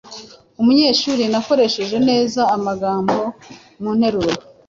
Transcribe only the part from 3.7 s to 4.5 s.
mu nteruro